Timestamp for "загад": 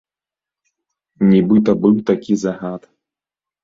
2.49-2.81